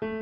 Halo 0.00 0.16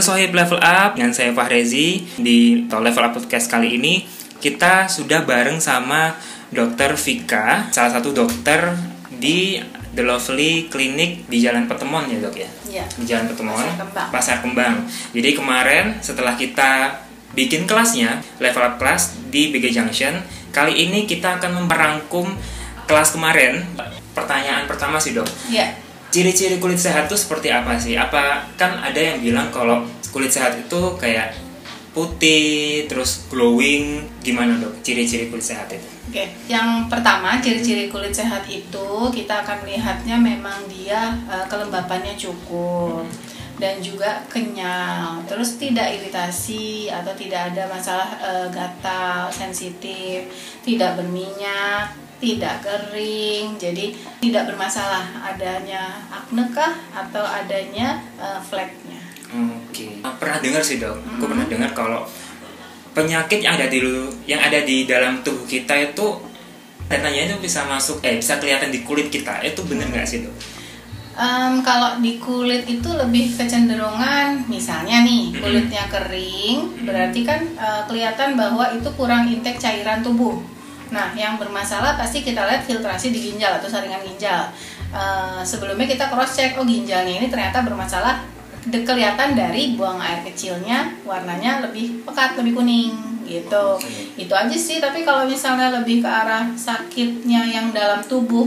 Sohib 0.00 0.32
Level 0.32 0.56
Up, 0.56 0.96
dengan 0.96 1.12
saya 1.12 1.36
Fahrezi 1.36 2.00
Di 2.16 2.64
Level 2.64 3.04
Up 3.04 3.12
Podcast 3.12 3.52
kali 3.52 3.76
ini 3.76 4.08
Kita 4.40 4.88
sudah 4.88 5.28
bareng 5.28 5.60
sama 5.60 6.16
Dokter 6.48 6.96
Vika 6.96 7.68
Salah 7.76 8.00
satu 8.00 8.16
dokter 8.16 8.72
di 9.12 9.60
The 9.92 10.00
Lovely 10.00 10.72
Clinic 10.72 11.28
di 11.28 11.44
Jalan 11.44 11.68
Petemon 11.68 12.08
ya 12.08 12.16
dok 12.16 12.32
ya? 12.32 12.48
Iya. 12.64 12.88
Di 12.96 13.04
Jalan 13.04 13.28
Petemon, 13.28 13.52
Pasar 13.52 13.76
Kembang. 13.84 14.08
Pasar 14.08 14.36
Kembang. 14.40 14.88
Jadi 15.12 15.30
kemarin 15.36 16.00
setelah 16.00 16.40
kita 16.40 17.04
bikin 17.36 17.68
kelasnya, 17.68 18.24
level 18.40 18.64
up 18.64 18.80
kelas 18.80 19.12
di 19.28 19.52
BG 19.52 19.76
Junction 19.76 20.24
Kali 20.56 20.88
ini 20.88 21.04
kita 21.04 21.36
akan 21.36 21.68
merangkum 21.68 22.32
kelas 22.88 23.12
kemarin 23.12 23.60
Pertanyaan 24.16 24.55
pertama 24.76 25.00
sih 25.00 25.16
dok 25.16 25.26
Iya. 25.48 25.72
Ciri-ciri 26.06 26.56
kulit 26.62 26.78
sehat 26.78 27.10
itu 27.10 27.16
seperti 27.18 27.52
apa 27.52 27.76
sih? 27.76 27.92
Apa 27.98 28.46
kan 28.56 28.78
ada 28.80 28.96
yang 28.96 29.20
bilang 29.20 29.52
kalau 29.52 29.84
kulit 30.14 30.32
sehat 30.32 30.56
itu 30.56 30.96
kayak 30.96 31.34
putih, 31.92 32.84
terus 32.88 33.26
glowing, 33.28 34.04
gimana 34.24 34.56
dok? 34.56 34.80
Ciri-ciri 34.80 35.28
kulit 35.28 35.44
sehat 35.44 35.68
itu? 35.72 35.84
Oke, 36.08 36.24
yang 36.46 36.86
pertama 36.88 37.36
ciri-ciri 37.42 37.90
kulit 37.92 38.14
sehat 38.14 38.46
itu 38.48 38.88
kita 39.12 39.44
akan 39.44 39.66
melihatnya 39.66 40.16
memang 40.16 40.64
dia 40.70 41.20
eh, 41.26 41.44
kelembapannya 41.50 42.14
cukup 42.16 43.04
dan 43.56 43.80
juga 43.80 44.20
kenyal, 44.28 45.20
terus 45.24 45.56
tidak 45.56 45.88
iritasi 46.00 46.92
atau 46.92 47.12
tidak 47.12 47.52
ada 47.52 47.68
masalah 47.68 48.08
eh, 48.22 48.48
gatal, 48.52 49.28
sensitif, 49.28 50.28
tidak 50.64 50.96
berminyak, 50.96 52.05
tidak 52.16 52.64
kering, 52.64 53.60
jadi 53.60 53.92
tidak 54.18 54.48
bermasalah 54.48 55.04
adanya 55.20 56.00
akne 56.08 56.48
kah 56.50 56.72
atau 56.92 57.20
adanya 57.22 58.00
eh, 58.16 58.40
fleknya. 58.40 59.00
Oke. 59.28 60.00
Pernah 60.00 60.38
dengar 60.40 60.62
sih 60.64 60.80
dok? 60.80 60.96
Aku 60.96 61.28
pernah 61.28 61.44
dengar 61.44 61.70
kalau 61.76 62.06
penyakit 62.96 63.44
yang 63.44 63.60
ada 63.60 63.68
di 63.68 63.84
lu- 63.84 64.14
yang 64.24 64.40
ada 64.40 64.64
di 64.64 64.88
dalam 64.88 65.20
tubuh 65.20 65.44
kita 65.44 65.92
itu 65.92 66.06
katanya 66.88 67.28
itu 67.28 67.36
bisa 67.42 67.66
masuk 67.68 68.00
eh 68.00 68.16
bisa 68.16 68.40
kelihatan 68.40 68.72
di 68.72 68.80
kulit 68.86 69.12
kita. 69.12 69.44
Itu 69.44 69.66
bener 69.68 69.90
nggak 69.92 70.08
sih 70.08 70.24
dok? 70.24 70.32
Em, 71.16 71.64
kalau 71.64 71.96
di 72.04 72.20
kulit 72.20 72.68
itu 72.68 72.88
lebih 72.92 73.32
kecenderungan, 73.32 74.44
misalnya 74.52 75.00
nih 75.00 75.32
kulitnya 75.32 75.88
kering, 75.88 76.84
berarti 76.84 77.20
kan 77.24 77.40
eh, 77.56 77.82
kelihatan 77.88 78.36
bahwa 78.36 78.72
itu 78.72 78.88
kurang 78.96 79.28
intake 79.28 79.60
cairan 79.60 80.00
tubuh. 80.00 80.55
Nah, 80.90 81.10
yang 81.18 81.34
bermasalah 81.34 81.98
pasti 81.98 82.22
kita 82.22 82.46
lihat 82.46 82.62
filtrasi 82.62 83.10
di 83.10 83.32
ginjal 83.32 83.58
atau 83.58 83.66
saringan 83.66 84.02
ginjal. 84.06 84.50
Eh, 84.94 85.42
sebelumnya 85.42 85.84
kita 85.84 86.06
cross 86.06 86.38
check, 86.38 86.54
oh 86.56 86.64
ginjalnya 86.64 87.18
ini 87.18 87.26
ternyata 87.26 87.66
bermasalah. 87.66 88.22
De- 88.66 88.82
kelihatan 88.82 89.38
dari 89.38 89.78
buang 89.78 90.02
air 90.02 90.26
kecilnya 90.26 90.90
warnanya 91.06 91.62
lebih 91.62 92.02
pekat, 92.02 92.34
lebih 92.38 92.58
kuning 92.58 92.94
gitu. 93.26 93.78
Itu 94.18 94.34
aja 94.34 94.56
sih. 94.58 94.78
Tapi 94.82 95.02
kalau 95.02 95.26
misalnya 95.26 95.70
lebih 95.70 96.02
ke 96.02 96.10
arah 96.10 96.50
sakitnya 96.54 97.46
yang 97.46 97.70
dalam 97.74 98.02
tubuh 98.06 98.46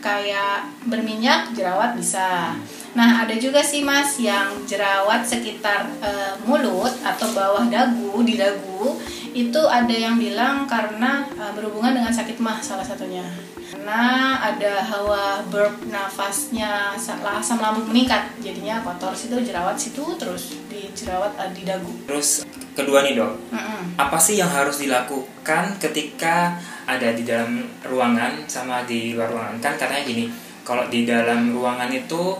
kayak 0.00 0.68
berminyak 0.88 1.52
jerawat 1.52 1.96
bisa. 1.96 2.56
Nah 2.98 3.22
ada 3.22 3.34
juga 3.38 3.62
sih 3.62 3.86
mas 3.86 4.18
yang 4.18 4.50
jerawat 4.66 5.22
sekitar 5.22 5.86
eh, 6.02 6.34
mulut 6.42 6.90
atau 6.98 7.30
bawah 7.30 7.62
dagu 7.70 8.26
di 8.26 8.34
dagu 8.34 8.98
itu 9.30 9.60
ada 9.70 9.94
yang 9.94 10.18
bilang 10.18 10.66
karena 10.66 11.22
eh, 11.38 11.52
berhubungan 11.54 11.94
dengan 11.94 12.10
sakit 12.10 12.42
mah 12.42 12.58
salah 12.58 12.82
satunya. 12.82 13.22
Karena 13.68 14.34
ada 14.42 14.82
hawa 14.82 15.44
burp 15.46 15.86
nafasnya 15.86 16.98
sa- 16.98 17.20
asam 17.38 17.62
lambung 17.62 17.86
meningkat 17.86 18.34
jadinya 18.42 18.82
kotor 18.82 19.14
situ 19.14 19.38
jerawat 19.38 19.78
situ 19.78 20.02
terus 20.18 20.58
di 20.66 20.90
jerawat 20.90 21.38
eh, 21.38 21.50
di 21.54 21.62
dagu. 21.62 21.92
Terus 22.10 22.42
kedua 22.74 23.06
nih 23.06 23.14
dok, 23.14 23.54
Mm-mm. 23.54 23.94
apa 23.94 24.18
sih 24.18 24.42
yang 24.42 24.50
harus 24.50 24.82
dilakukan 24.82 25.78
ketika 25.78 26.58
ada 26.86 27.14
di 27.14 27.22
dalam 27.22 27.62
ruangan 27.86 28.42
sama 28.50 28.82
di 28.82 29.14
luar 29.14 29.30
ruangan 29.30 29.58
kan 29.62 29.74
katanya 29.78 30.02
gini 30.02 30.24
kalau 30.62 30.86
di 30.86 31.02
dalam 31.02 31.50
ruangan 31.52 31.90
itu 31.90 32.38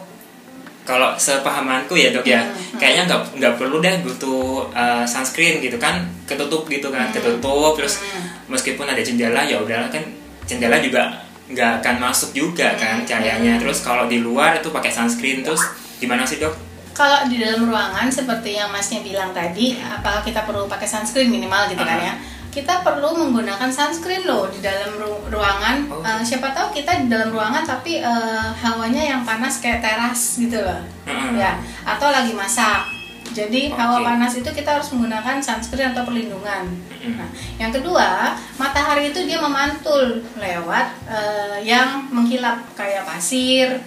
kalau 0.88 1.12
sepahamanku 1.14 1.92
ya 1.92 2.08
dok 2.08 2.24
ya 2.24 2.40
Hmm, 2.40 2.80
kayaknya 2.80 3.02
nggak 3.04 3.20
nggak 3.36 3.54
perlu 3.54 3.76
deh 3.78 4.00
butuh 4.00 4.72
uh, 4.72 5.04
sunscreen 5.04 5.60
gitu 5.60 5.76
kan 5.76 6.00
ketutup 6.24 6.64
gitu 6.66 6.88
kan 6.88 7.04
Hmm. 7.04 7.14
ketutup 7.14 7.76
terus 7.76 8.00
Hmm. 8.00 8.24
meskipun 8.48 8.88
ada 8.88 8.98
jendela 8.98 9.44
ya 9.44 9.60
udahlah 9.60 9.92
kan 9.92 10.00
jendela 10.42 10.80
juga 10.80 11.12
nggak 11.46 11.84
akan 11.84 11.94
masuk 12.00 12.32
juga 12.32 12.72
kan 12.74 13.00
Hmm. 13.00 13.04
cahayanya 13.04 13.60
terus 13.60 13.84
kalau 13.84 14.08
di 14.08 14.18
luar 14.18 14.56
itu 14.56 14.68
pakai 14.68 14.88
sunscreen 14.88 15.44
terus 15.44 15.60
gimana 15.98 16.24
sih 16.24 16.40
dok 16.40 16.56
Kalau 16.90 17.30
di 17.30 17.38
dalam 17.38 17.62
ruangan 17.62 18.10
seperti 18.10 18.58
yang 18.58 18.74
masnya 18.74 18.98
bilang 18.98 19.30
tadi, 19.30 19.78
apakah 19.78 20.18
kita 20.18 20.42
perlu 20.42 20.66
pakai 20.66 20.82
sunscreen 20.84 21.30
minimal 21.30 21.70
gitu 21.70 21.78
kan 21.78 21.94
ya? 21.94 22.14
Kita 22.48 22.82
perlu 22.82 23.14
menggunakan 23.14 23.70
sunscreen 23.70 24.24
loh 24.26 24.48
di 24.50 24.58
dalam 24.64 24.96
ru- 24.98 25.28
ruangan. 25.30 25.86
Oh. 25.92 26.00
Eh, 26.02 26.22
siapa 26.24 26.50
tahu 26.50 26.74
kita 26.74 27.04
di 27.04 27.06
dalam 27.06 27.30
ruangan 27.30 27.62
tapi 27.62 28.00
eh, 28.02 28.48
hawanya 28.64 29.02
yang 29.04 29.22
panas 29.22 29.60
kayak 29.62 29.84
teras 29.84 30.40
gitu 30.40 30.58
loh, 30.58 30.80
Mm-mm. 31.06 31.38
ya? 31.38 31.60
Atau 31.84 32.08
lagi 32.10 32.32
masak. 32.34 32.88
Jadi 33.28 33.70
Oke. 33.70 33.76
hawa 33.76 34.00
panas 34.02 34.34
itu 34.40 34.50
kita 34.50 34.80
harus 34.80 34.88
menggunakan 34.96 35.38
sunscreen 35.38 35.92
atau 35.92 36.02
perlindungan. 36.08 36.66
Mm-mm. 36.66 37.14
Nah, 37.20 37.28
yang 37.60 37.70
kedua, 37.70 38.34
matahari 38.56 39.12
itu 39.12 39.22
dia 39.28 39.38
memantul 39.38 40.24
lewat 40.40 40.86
eh, 41.06 41.56
yang 41.62 42.08
mengkilap 42.10 42.64
kayak 42.74 43.04
pasir, 43.04 43.78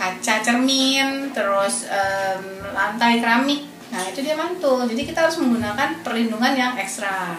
kaca 0.00 0.40
cermin, 0.40 1.28
terus 1.30 1.84
em, 1.86 2.64
lantai 2.72 3.20
keramik. 3.20 3.68
Nah, 3.92 4.00
itu 4.08 4.24
dia 4.24 4.32
mantul. 4.32 4.88
Jadi 4.88 5.02
kita 5.04 5.28
harus 5.28 5.36
menggunakan 5.42 6.00
perlindungan 6.00 6.56
yang 6.56 6.72
ekstra. 6.80 7.36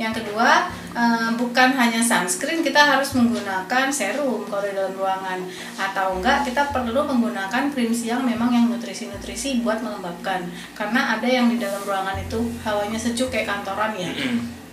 Yang 0.00 0.24
kedua, 0.24 0.72
em, 0.96 1.36
bukan 1.36 1.76
hanya 1.76 2.00
sunscreen, 2.00 2.64
kita 2.64 2.80
harus 2.80 3.12
menggunakan 3.12 3.92
serum 3.92 4.48
kalau 4.48 4.64
di 4.64 4.72
dalam 4.72 4.96
ruangan. 4.96 5.44
Atau 5.76 6.16
enggak, 6.16 6.48
kita 6.48 6.72
perlu 6.72 7.04
menggunakan 7.04 7.68
krim 7.68 7.92
siang 7.92 8.24
memang 8.24 8.48
yang 8.48 8.72
nutrisi-nutrisi 8.72 9.60
buat 9.60 9.84
melembabkan. 9.84 10.48
Karena 10.72 11.20
ada 11.20 11.28
yang 11.28 11.52
di 11.52 11.60
dalam 11.60 11.84
ruangan 11.84 12.16
itu 12.16 12.40
hawanya 12.64 12.96
sejuk 12.96 13.28
kayak 13.28 13.52
kantoran 13.52 13.92
ya. 14.00 14.08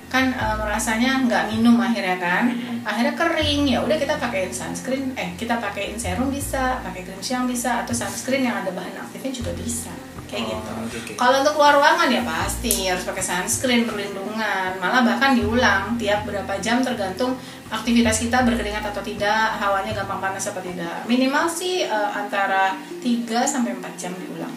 Kan 0.07 0.31
eh, 0.31 0.59
rasanya 0.63 1.27
nggak 1.27 1.51
minum 1.51 1.75
akhirnya 1.83 2.15
kan. 2.15 2.47
Akhirnya 2.87 3.11
kering 3.19 3.67
ya 3.67 3.83
udah 3.83 3.99
kita 3.99 4.15
pakaiin 4.15 4.55
sunscreen. 4.55 5.11
Eh 5.19 5.35
kita 5.35 5.59
pakaiin 5.59 5.99
serum 5.99 6.31
bisa 6.31 6.79
pakai 6.79 7.03
krim 7.03 7.19
siang 7.19 7.43
bisa 7.43 7.83
atau 7.83 7.91
sunscreen 7.91 8.47
yang 8.47 8.63
ada 8.63 8.71
bahan 8.71 8.95
aktifnya 8.95 9.35
juga 9.35 9.51
bisa 9.59 9.91
kayak 10.27 10.53
Oh, 10.53 10.83
gitu. 10.87 11.15
kalau 11.15 11.39
untuk 11.39 11.55
keluar 11.55 11.73
ruangan 11.73 12.07
ya 12.07 12.21
pasti 12.21 12.85
harus 12.85 13.03
pakai 13.03 13.23
sunscreen 13.23 13.83
perlindungan. 13.83 14.75
Malah 14.77 15.01
bahkan 15.01 15.33
diulang 15.33 15.95
tiap 15.95 16.23
berapa 16.23 16.53
jam 16.57 16.79
tergantung 16.79 17.35
aktivitas 17.67 18.21
kita 18.21 18.43
berkeringat 18.43 18.83
atau 18.85 19.01
tidak 19.01 19.55
hawanya 19.57 19.91
gampang 19.93 20.19
panas 20.21 20.45
apa 20.45 20.59
tidak. 20.59 21.03
Minimal 21.05 21.47
sih 21.47 21.81
eh, 21.81 22.09
antara 22.13 22.71
3 22.97 23.07
sampai 23.43 23.71
4 23.73 23.95
jam 23.95 24.11
diulang. 24.13 24.53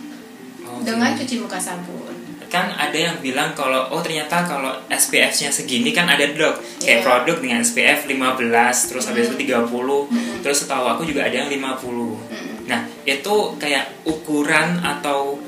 Oke. 0.62 0.86
dengan 0.86 1.10
cuci 1.12 1.34
muka 1.36 1.58
sabun. 1.58 2.14
Kan 2.46 2.70
ada 2.70 2.94
yang 2.94 3.18
bilang 3.18 3.50
kalau 3.52 3.90
oh 3.90 3.98
ternyata 3.98 4.42
kalau 4.42 4.70
SPF-nya 4.86 5.50
segini 5.50 5.90
kan 5.90 6.06
ada 6.06 6.22
dok 6.22 6.62
kayak 6.78 6.98
Iya. 6.98 7.02
produk 7.02 7.36
dengan 7.38 7.58
SPF 7.60 8.06
15 8.06 8.46
terus 8.86 9.02
habis 9.04 9.26
itu 9.26 9.36
30 9.40 10.06
Hmm. 10.06 10.38
terus 10.40 10.62
setahu 10.62 10.86
aku 10.86 11.02
juga 11.02 11.26
ada 11.26 11.34
yang 11.36 11.50
50 11.50 12.22
Mm. 12.22 12.66
nah 12.66 12.80
itu 13.02 13.34
kayak 13.56 13.82
ukuran 14.04 14.78
atau 14.78 15.39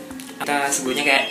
kita 0.42 0.66
sebutnya 0.74 1.06
kayak 1.06 1.26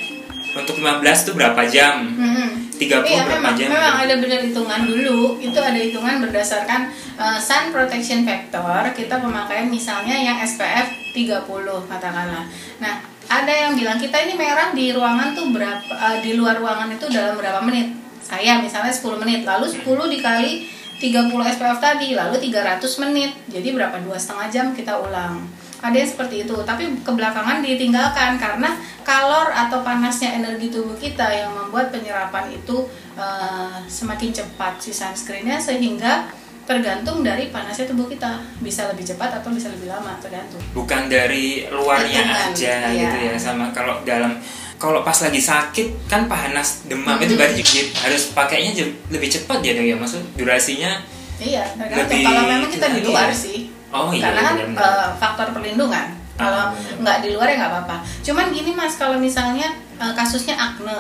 untuk 0.52 0.80
15 0.80 1.04
itu 1.04 1.32
berapa 1.36 1.62
jam 1.68 2.12
Mm-mm. 2.16 2.48
30 2.80 2.80
Iya 2.82 3.24
berapa 3.28 3.40
memang, 3.44 3.56
jam 3.60 3.68
memang 3.70 3.96
ada 4.02 4.14
benar 4.18 4.40
hitungan 4.42 4.82
dulu. 4.90 5.38
Itu 5.38 5.60
ada 5.62 5.78
hitungan 5.78 6.18
berdasarkan 6.24 6.90
uh, 7.20 7.38
sun 7.38 7.70
protection 7.70 8.26
factor. 8.26 8.90
Kita 8.98 9.22
pemakaian 9.22 9.70
misalnya 9.70 10.18
yang 10.18 10.42
SPF 10.42 11.14
30 11.14 11.46
katakanlah. 11.86 12.50
Nah, 12.82 12.94
ada 13.30 13.54
yang 13.54 13.78
bilang 13.78 14.02
kita 14.02 14.18
ini 14.26 14.34
merah 14.34 14.74
di 14.74 14.90
ruangan 14.98 15.38
tuh 15.38 15.54
berapa 15.54 15.94
uh, 15.94 16.18
di 16.26 16.34
luar 16.34 16.58
ruangan 16.58 16.90
itu 16.90 17.06
dalam 17.14 17.38
berapa 17.38 17.62
menit? 17.62 17.94
Saya 18.26 18.58
misalnya 18.64 18.90
10 18.90 19.22
menit, 19.22 19.46
lalu 19.46 19.70
10 19.70 19.86
dikali 19.86 20.66
30 20.98 21.54
SPF 21.54 21.78
tadi, 21.78 22.18
lalu 22.18 22.42
300 22.42 22.82
menit. 23.06 23.32
Jadi 23.46 23.78
berapa? 23.78 23.94
Dua 24.02 24.18
setengah 24.18 24.48
jam 24.50 24.66
kita 24.74 24.98
ulang 24.98 25.46
ada 25.82 25.96
yang 25.96 26.06
seperti 26.06 26.46
itu 26.46 26.56
tapi 26.62 26.94
kebelakangan 27.02 27.60
ditinggalkan 27.60 28.38
karena 28.38 28.70
kalor 29.02 29.50
atau 29.50 29.82
panasnya 29.82 30.38
energi 30.38 30.70
tubuh 30.70 30.94
kita 30.96 31.26
yang 31.26 31.50
membuat 31.52 31.90
penyerapan 31.90 32.54
itu 32.54 32.86
eh, 33.18 33.78
semakin 33.90 34.30
cepat 34.32 34.78
si 34.78 34.94
sunscreennya 34.94 35.58
sehingga 35.58 36.30
tergantung 36.62 37.26
dari 37.26 37.50
panasnya 37.50 37.90
tubuh 37.90 38.06
kita 38.06 38.38
bisa 38.62 38.86
lebih 38.88 39.04
cepat 39.04 39.42
atau 39.42 39.50
bisa 39.50 39.68
lebih 39.68 39.90
lama 39.90 40.14
tergantung 40.22 40.62
bukan 40.72 41.10
dari 41.10 41.66
luarnya 41.68 42.22
Hitungan, 42.22 42.54
aja 42.54 42.76
iya. 42.88 43.02
gitu 43.02 43.18
ya 43.18 43.34
sama 43.36 43.74
kalau 43.74 43.98
dalam 44.06 44.38
kalau 44.78 45.02
pas 45.02 45.18
lagi 45.18 45.42
sakit 45.42 46.06
kan 46.06 46.30
panas 46.30 46.86
demam 46.86 47.18
itu 47.18 47.34
Mhm. 47.34 47.40
berarti 47.42 47.62
harus 47.98 48.30
pakainya 48.32 48.86
lebih 49.10 49.30
cepat 49.30 49.58
ya 49.62 49.74
dong 49.74 49.88
ya 49.90 49.98
maksud 49.98 50.22
durasinya 50.38 51.02
iya 51.38 51.66
tergantung 51.74 52.14
Lebih 52.14 52.22
kalau 52.24 52.44
memang 52.46 52.70
kita 52.70 52.86
di 52.88 53.00
gimana 53.02 53.10
luar 53.10 53.30
ya? 53.30 53.36
sih 53.36 53.60
Oh 53.92 54.10
iya. 54.10 54.32
karena 54.32 54.42
kan 54.42 54.56
benar-benar. 54.56 54.96
eh, 54.98 55.10
faktor 55.16 55.48
perlindungan. 55.52 56.08
Kalau 56.40 56.72
Ah, 56.72 56.74
nggak 56.74 57.18
di 57.22 57.30
luar 57.36 57.48
ya 57.48 57.56
nggak 57.60 57.72
apa-apa. 57.72 57.98
Cuman 58.24 58.50
gini 58.50 58.72
mas 58.72 58.96
kalau 58.96 59.20
misalnya 59.20 59.68
eh, 60.00 60.14
kasusnya 60.16 60.56
akne 60.56 60.98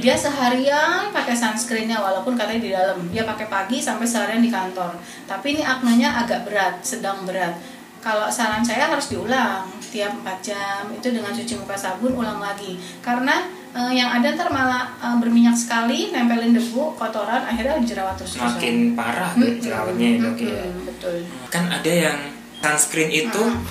dia 0.00 0.16
seharian 0.16 1.12
pakai 1.12 1.36
sunscreennya 1.36 2.00
walaupun 2.00 2.32
katanya 2.34 2.60
di 2.60 2.70
dalam. 2.72 2.98
Dia 3.12 3.28
pakai 3.28 3.46
pagi 3.46 3.78
sampai 3.78 4.08
seharian 4.08 4.40
di 4.40 4.48
kantor. 4.48 4.96
Tapi 5.28 5.46
ini 5.54 5.62
aknenya 5.62 6.08
agak 6.16 6.48
berat 6.48 6.80
sedang 6.80 7.28
berat. 7.28 7.52
Kalau 8.00 8.32
saran 8.32 8.64
saya 8.64 8.88
harus 8.88 9.12
diulang 9.12 9.68
tiap 9.92 10.16
4 10.16 10.40
jam 10.40 10.88
itu 10.88 11.12
dengan 11.12 11.28
cuci 11.30 11.54
muka 11.60 11.76
sabun 11.76 12.16
ulang 12.16 12.40
lagi. 12.40 12.80
Karena 13.04 13.44
eh, 13.70 13.92
yang 13.94 14.10
ada 14.10 14.34
ntar 14.34 14.48
malah 14.50 14.90
eh, 14.98 15.16
berminyak 15.18 15.54
sekali 15.54 16.10
nempelin 16.10 16.52
debu 16.52 16.94
kotoran 16.94 17.42
akhirnya 17.44 17.78
jerawat 17.82 18.18
terus. 18.18 18.36
Makin 18.36 18.94
parah 18.94 19.30
tuh 19.34 19.50
jerawatnya 19.58 20.08
itu 20.18 20.26
oke 20.26 20.46
ya. 20.46 20.64
betul. 20.84 21.16
Kan 21.48 21.64
ada 21.70 21.90
yang 21.90 22.18
sunscreen 22.60 23.08
itu 23.08 23.40
Mm. 23.40 23.64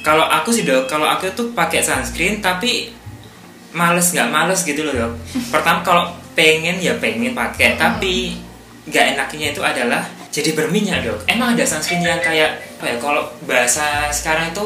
kalau 0.00 0.24
aku 0.24 0.48
sih 0.48 0.64
dok 0.64 0.88
kalau 0.88 1.04
aku 1.04 1.28
tuh 1.36 1.52
pakai 1.52 1.84
sunscreen 1.84 2.40
tapi 2.40 2.88
males 3.70 4.10
nggak 4.10 4.30
males 4.32 4.60
gitu 4.64 4.82
loh 4.82 4.94
dok. 4.94 5.12
Pertama 5.52 5.84
kalau 5.84 6.04
pengen 6.32 6.80
ya 6.80 6.96
pengen 6.96 7.36
pakai 7.36 7.76
tapi 7.76 8.38
nggak 8.88 9.14
enaknya 9.14 9.52
itu 9.52 9.60
adalah 9.60 10.02
jadi 10.30 10.54
berminyak 10.54 11.04
dok. 11.04 11.18
Emang 11.28 11.52
ada 11.52 11.64
sunscreen 11.66 12.00
yang 12.00 12.22
kayak 12.22 12.62
apa 12.80 12.86
ya 12.86 12.96
kalau 12.96 13.28
bahasa 13.44 14.08
sekarang 14.08 14.48
itu 14.50 14.64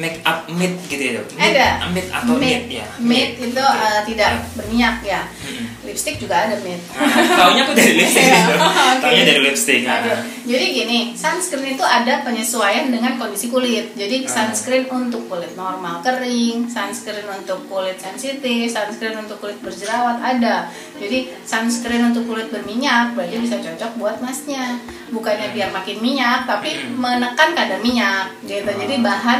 make 0.00 0.18
up 0.24 0.48
mid 0.48 0.72
gitu 0.88 0.98
ya 0.98 1.12
dok 1.20 1.26
Mid- 1.30 1.44
Ada. 1.52 1.68
mid 1.92 2.06
atau 2.08 2.34
Mid, 2.34 2.62
ya 2.66 2.86
mid 2.98 3.30
itu 3.38 3.60
uh, 3.60 4.00
tidak 4.02 4.28
Ya. 4.30 4.40
berminyak 4.54 4.96
ya. 5.02 5.20
Mm-mm. 5.26 5.66
Lipstick 5.82 6.16
juga 6.16 6.36
ada 6.40 6.56
mid. 6.60 6.78
Nah, 6.88 7.08
taunya 7.34 7.62
aku 7.62 7.72
dari 7.72 7.92
lipstick 7.96 8.24
gitu. 8.30 8.54
oke. 8.62 9.00
taunya 9.00 9.22
dari 9.24 9.40
lipstick 9.42 9.80
nah. 9.82 9.98
Aduh. 10.00 10.18
Jadi 10.42 10.66
gini, 10.72 10.98
sunscreen 11.12 11.74
itu 11.74 11.84
ada 11.84 12.22
penyesuaian 12.22 12.88
dengan 12.88 13.14
kondisi 13.16 13.46
kulit. 13.48 13.92
Jadi 13.92 14.16
Ah. 14.22 14.30
sunscreen 14.30 14.86
untuk 14.88 15.26
kulit 15.26 15.52
normal 15.54 16.00
kering, 16.00 16.64
sunscreen 16.66 17.26
untuk 17.28 17.66
kulit 17.66 17.98
sensitif, 17.98 18.40
sunscreen 18.66 19.18
untuk 19.18 19.36
kulit 19.36 19.58
berjerawat 19.58 20.16
ada. 20.18 20.70
Jadi 20.96 21.18
sunscreen 21.44 22.06
untuk 22.06 22.24
kulit 22.24 22.48
berminyak 22.48 23.12
berarti 23.12 23.36
bisa 23.38 23.58
cocok 23.58 23.92
buat 23.96 24.16
masnya. 24.18 24.78
Bukannya 25.10 25.50
biar 25.50 25.70
makin 25.70 25.98
minyak, 25.98 26.46
tapi 26.46 26.70
Hmm. 26.72 26.96
menekan 26.96 27.50
kadar 27.50 27.80
minyak 27.80 28.30
gitu. 28.42 28.70
Jadi 28.70 28.94
Ah. 28.96 29.02
bahan 29.04 29.38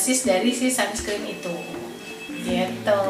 basis 0.00 0.24
dari 0.24 0.48
si 0.48 0.72
sunscreen 0.72 1.28
itu. 1.28 1.52
Gitu. 2.40 3.00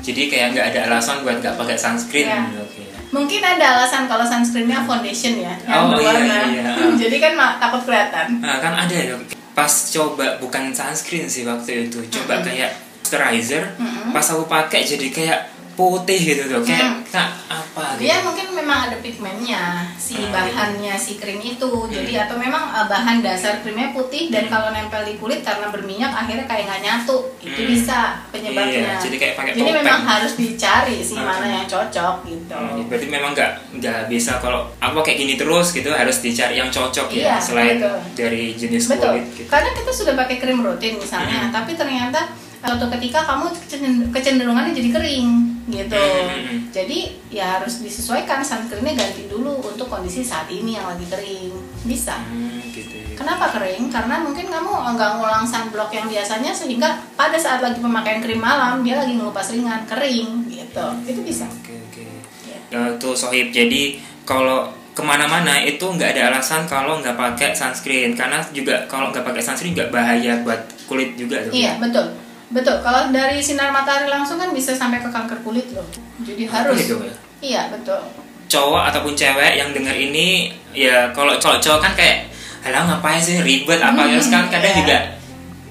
jadi 0.00 0.22
kayak 0.32 0.46
nggak 0.56 0.66
ada 0.72 0.80
alasan 0.88 1.20
buat 1.20 1.44
nggak 1.44 1.60
pakai 1.60 1.76
sunscreen 1.76 2.24
Iya. 2.24 2.56
oke 2.56 2.82
Mungkin 3.12 3.42
ada 3.44 3.76
alasan 3.76 4.08
kalau 4.08 4.24
sunscreennya 4.24 4.80
foundation 4.88 5.36
ya, 5.36 5.52
yang 5.60 5.92
Oh, 5.92 5.98
iya, 5.98 6.14
berwarna. 6.14 6.38
iya. 6.46 6.62
Jadi 7.04 7.16
kan 7.18 7.34
takut 7.58 7.82
kelihatan. 7.84 8.38
Nah 8.38 8.62
kan 8.62 8.72
ada 8.72 8.94
ya 8.96 9.18
pas 9.52 9.68
coba 9.90 10.40
bukan 10.40 10.72
sunscreen 10.72 11.28
sih 11.28 11.44
waktu 11.44 11.90
itu 11.92 12.00
coba 12.08 12.40
Mm-mm. 12.40 12.46
kayak 12.48 12.70
moisturizer 13.04 13.64
Mm-mm. 13.76 14.14
pas 14.14 14.22
aku 14.24 14.46
pakai 14.46 14.86
jadi 14.86 15.06
kayak 15.10 15.40
putih 15.80 16.20
gitu 16.20 16.42
tuh 16.46 16.60
kayak 16.62 16.82
Mm. 16.82 17.02
kayak 17.06 17.30
apa 17.48 17.84
gitu 17.92 18.02
Dia 18.02 18.16
mungkin 18.20 18.46
memang 18.52 18.78
ada 18.82 18.96
pigmennya 18.98 19.62
si 19.96 20.14
Hmm, 20.14 20.30
bahannya 20.30 20.94
si 20.94 21.16
krim 21.16 21.38
itu. 21.38 21.70
Jadi 21.86 22.12
atau 22.14 22.36
memang 22.36 22.68
uh, 22.68 22.86
bahan 22.86 23.18
dasar 23.20 23.58
krimnya 23.58 23.90
putih 23.90 24.28
dan 24.28 24.44
Hmm. 24.44 24.52
kalau 24.52 24.68
nempel 24.70 25.02
di 25.02 25.16
kulit 25.16 25.40
karena 25.40 25.66
berminyak 25.68 26.10
akhirnya 26.10 26.44
kayak 26.44 26.66
nggak 26.66 26.82
nyatu. 26.82 27.16
Itu 27.40 27.56
Hmm. 27.58 27.68
bisa 27.68 27.98
penyebabnya. 28.28 28.82
Iya, 28.90 29.00
jadi 29.00 29.16
kayak 29.16 29.34
pakai 29.34 29.52
Jadi 29.52 29.62
topeng. 29.64 29.78
memang 29.80 30.00
harus 30.04 30.32
dicari 30.34 30.96
sih 31.00 31.16
Hmm. 31.16 31.26
mana 31.26 31.46
yang 31.48 31.66
cocok 31.66 32.14
gitu. 32.24 32.54
Hmm, 32.54 32.84
berarti 32.86 33.06
memang 33.08 33.30
nggak 33.32 33.50
nggak 33.76 34.00
bisa 34.06 34.32
kalau 34.38 34.60
aku 34.78 34.98
kayak 35.00 35.18
gini 35.18 35.34
terus 35.34 35.70
gitu 35.70 35.90
harus 35.90 36.16
dicari 36.20 36.54
yang 36.56 36.68
cocok 36.68 37.06
Iya, 37.08 37.24
ya 37.24 37.36
selain 37.40 37.76
betul. 37.78 37.96
dari 38.14 38.42
jenis 38.52 38.84
Betul. 38.86 39.14
kulit 39.14 39.26
gitu. 39.34 39.48
Karena 39.48 39.70
kita 39.72 39.90
sudah 39.90 40.14
pakai 40.16 40.36
krim 40.36 40.60
rutin 40.60 40.94
misalnya, 40.94 41.48
Hmm. 41.48 41.52
tapi 41.52 41.72
ternyata 41.72 42.20
suatu 42.60 42.92
ketika 42.92 43.24
kamu 43.24 43.46
kecen- 43.58 44.08
kecenderungannya 44.10 44.72
jadi 44.72 44.90
kering 44.92 45.28
gitu. 45.70 45.96
Hmm. 45.96 46.68
Jadi 46.74 47.16
ya 47.30 47.58
harus 47.58 47.80
disesuaikan 47.80 48.42
sunscreennya 48.42 48.98
ganti 48.98 49.30
dulu 49.30 49.62
untuk 49.62 49.86
kondisi 49.86 50.20
saat 50.20 50.50
ini 50.50 50.76
yang 50.76 50.86
lagi 50.90 51.06
kering. 51.06 51.54
Bisa. 51.86 52.18
Hmm, 52.18 52.60
gitu. 52.74 52.94
ya. 52.94 53.16
Kenapa 53.16 53.54
kering? 53.54 53.88
Karena 53.88 54.20
mungkin 54.20 54.50
kamu 54.50 54.70
nggak 54.94 55.10
ngulang 55.16 55.46
sunblock 55.46 55.90
yang 55.94 56.10
biasanya 56.10 56.50
sehingga 56.52 57.00
pada 57.14 57.38
saat 57.38 57.62
lagi 57.62 57.78
pemakaian 57.78 58.20
krim 58.20 58.42
malam 58.42 58.82
dia 58.82 58.98
lagi 59.00 59.14
ngelupas 59.16 59.54
ringan 59.54 59.86
kering 59.86 60.50
gitu. 60.50 60.86
Itu 61.06 61.20
bisa. 61.24 61.46
Oke 61.46 61.74
oke. 61.88 62.04
Ya. 62.44 62.58
Nah, 62.74 62.88
tuh 62.98 63.14
Sohib 63.14 63.54
jadi 63.54 63.98
kalau 64.26 64.70
ke 64.90 65.02
mana-mana 65.06 65.62
itu 65.62 65.86
nggak 65.86 66.18
ada 66.18 66.34
alasan 66.34 66.66
kalau 66.66 66.98
nggak 66.98 67.14
pakai 67.14 67.54
sunscreen 67.54 68.12
karena 68.18 68.42
juga 68.50 68.84
kalau 68.90 69.08
nggak 69.14 69.22
pakai 69.22 69.40
sunscreen 69.40 69.72
juga 69.72 69.88
bahaya 69.88 70.42
buat 70.42 70.60
kulit 70.90 71.14
juga 71.14 71.40
tuh. 71.46 71.54
Iya 71.54 71.78
betul. 71.78 72.29
Betul. 72.50 72.76
Kalau 72.80 73.08
dari 73.08 73.38
sinar 73.38 73.70
matahari 73.70 74.06
langsung 74.06 74.36
kan 74.36 74.50
bisa 74.50 74.70
sampai 74.72 74.98
ke 74.98 75.06
kanker 75.06 75.38
kulit 75.40 75.70
loh. 75.70 75.86
Jadi 76.20 76.44
harus. 76.44 76.76
Gitu 76.76 76.98
ya. 76.98 77.14
Iya 77.40 77.62
betul. 77.70 77.98
Cowok 78.46 78.82
ataupun 78.90 79.14
cewek 79.14 79.54
yang 79.54 79.70
denger 79.70 79.94
ini 79.94 80.50
ya 80.70 81.08
kalau 81.10 81.34
cowok-cowok 81.34 81.80
kan 81.80 81.92
kayak 81.94 82.26
halah 82.60 82.84
ngapain 82.84 83.16
sih 83.16 83.38
ribet 83.40 83.78
apa 83.78 84.04
Hmm, 84.04 84.20
kan 84.20 84.44
kadang 84.50 84.68
iya. 84.68 84.76
juga 84.76 84.98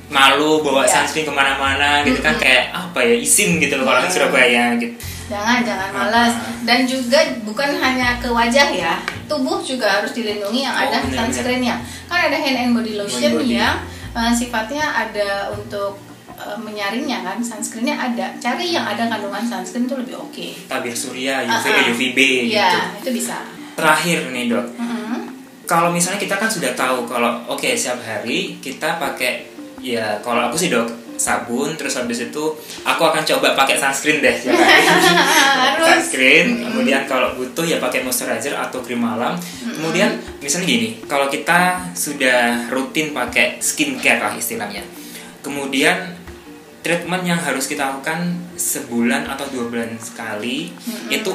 malu 0.09 0.59
bawa 0.59 0.81
Iya. 0.81 1.05
sunscreen 1.05 1.21
ke 1.21 1.29
mana-mana 1.29 2.01
gitu 2.01 2.17
kan 2.17 2.33
Mm-mm. 2.33 2.41
kayak 2.41 2.65
apa 2.71 2.99
ya 2.99 3.15
isin 3.15 3.59
gitu 3.59 3.77
loh 3.77 3.85
kalau 3.85 3.99
di 3.99 4.07
Iya. 4.07 4.15
Surabaya 4.15 4.63
gitu. 4.75 4.95
Jangan, 5.29 5.61
jangan 5.61 5.89
malas. 5.93 6.33
Ah. 6.33 6.49
Dan 6.65 6.89
juga 6.89 7.21
bukan 7.45 7.77
hanya 7.77 8.17
ke 8.17 8.25
wajah 8.25 8.73
ya, 8.73 8.97
tubuh 9.29 9.61
juga 9.61 10.01
harus 10.01 10.09
dilindungi 10.09 10.65
yang 10.65 10.73
Oh, 10.73 10.81
ada 10.81 11.05
sunscreennya. 11.05 11.77
Kan 12.09 12.33
ada 12.33 12.37
hand 12.39 12.57
and 12.57 12.71
body 12.73 12.97
lotion 12.97 13.37
body. 13.37 13.53
yang 13.53 13.77
eh, 14.09 14.31
sifatnya 14.33 14.89
ada 14.89 15.53
untuk 15.53 16.01
eh, 16.49 16.59
menyaringnya 16.59 17.21
kan, 17.21 17.37
sunscreennya 17.39 17.93
ada. 17.93 18.33
Cari 18.35 18.69
yang 18.69 18.83
ada 18.83 19.05
kandungan 19.05 19.41
sunscreen 19.41 19.85
itu 19.85 19.95
lebih 19.95 20.15
oke. 20.17 20.47
Tabir 20.65 20.91
surya, 20.93 21.45
Ah, 21.45 21.55
UV, 21.55 21.65
ah. 21.69 21.85
UVB 21.87 22.17
gitu. 22.17 22.57
Iya, 22.57 22.69
itu 22.97 23.09
bisa. 23.13 23.37
Terakhir 23.73 24.27
nih 24.29 24.49
dok, 24.49 24.65
Mm-mm. 24.75 25.19
kalau 25.63 25.87
misalnya 25.87 26.17
kita 26.17 26.35
kan 26.35 26.49
sudah 26.49 26.75
tahu 26.75 27.05
kalau 27.05 27.39
oke 27.47 27.63
setiap 27.69 28.01
hari 28.01 28.59
kita 28.59 28.99
pakai 28.99 29.47
ya 29.79 30.19
kalau 30.19 30.51
aku 30.51 30.59
sih 30.59 30.67
dok 30.67 30.83
sabun 31.15 31.75
terus 31.75 31.95
habis 31.95 32.19
itu 32.21 32.43
aku 32.81 33.01
akan 33.01 33.23
coba 33.23 33.55
pakai 33.55 33.75
sunscreen 33.75 34.19
deh 34.19 34.35
hari. 34.43 34.51
Harus. 35.71 35.83
sunscreen 35.85 36.59
kemudian 36.59 37.03
kalau 37.05 37.35
butuh 37.35 37.63
ya 37.63 37.75
pakai 37.77 38.03
moisturizer 38.03 38.51
atau 38.51 38.79
krim 38.79 38.99
malam 38.99 39.39
kemudian 39.63 40.11
misalnya 40.39 40.67
gini 40.67 40.89
kalau 41.07 41.27
kita 41.27 41.87
sudah 41.91 42.67
rutin 42.67 43.11
pakai 43.11 43.59
skincare 43.59 44.19
lah 44.19 44.35
istilahnya 44.35 44.83
kemudian 45.39 46.18
treatment 46.79 47.23
yang 47.23 47.37
harus 47.37 47.65
kita 47.65 47.83
lakukan 47.85 48.19
sebulan 48.55 49.27
atau 49.27 49.45
dua 49.49 49.67
bulan 49.67 49.91
sekali 49.97 50.71
Mm-mm. 50.71 51.09
itu 51.09 51.33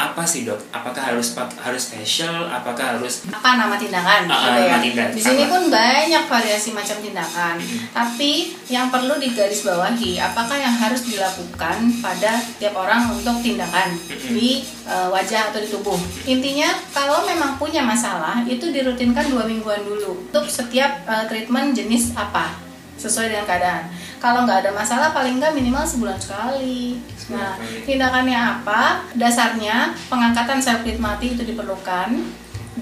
apa 0.00 0.24
sih 0.24 0.48
dok? 0.48 0.56
Apakah 0.72 1.12
harus 1.12 1.36
harus 1.36 1.92
facial? 1.92 2.48
Apakah 2.48 2.96
harus 2.96 3.20
apa 3.28 3.60
nama 3.60 3.76
tindakan 3.76 4.24
Ah, 4.24 4.56
gitu 4.56 4.60
ya. 4.64 4.76
tindakan. 4.80 5.12
Di 5.12 5.20
sini 5.20 5.44
pun 5.44 5.68
banyak 5.68 6.24
variasi 6.24 6.72
macam 6.72 6.96
tindakan. 7.04 7.60
Tapi 7.92 8.30
yang 8.72 8.88
perlu 8.88 9.20
digarisbawahi 9.20 10.16
apakah 10.16 10.56
yang 10.56 10.72
harus 10.72 11.04
dilakukan 11.04 12.00
pada 12.00 12.40
tiap 12.56 12.72
orang 12.72 13.12
untuk 13.12 13.44
tindakan 13.44 13.92
di 14.24 14.64
eh, 14.88 15.08
wajah 15.12 15.52
atau 15.52 15.60
di 15.60 15.68
tubuh. 15.68 16.00
Intinya 16.24 16.72
kalau 16.96 17.28
memang 17.28 17.60
punya 17.60 17.84
masalah 17.84 18.40
itu 18.48 18.72
dirutinkan 18.72 19.28
dua 19.28 19.44
mingguan 19.44 19.84
dulu 19.84 20.16
untuk 20.32 20.48
setiap 20.48 21.04
eh, 21.04 21.28
treatment 21.28 21.76
jenis 21.76 22.16
apa 22.16 22.56
sesuai 22.96 23.28
dengan 23.28 23.44
keadaan. 23.44 23.84
Kalau 24.20 24.44
nggak 24.44 24.68
ada 24.68 24.70
masalah 24.76 25.16
paling 25.16 25.40
nggak 25.40 25.56
minimal 25.56 25.80
sebulan 25.80 26.20
sekali. 26.20 27.00
Sebulan 27.16 27.40
Nah, 27.40 27.56
tindakannya 27.88 28.36
apa? 28.36 29.08
Dasarnya 29.16 29.96
pengangkatan 30.12 30.60
sel 30.60 30.84
kulit 30.84 31.00
mati 31.00 31.32
itu 31.32 31.40
diperlukan 31.40 32.20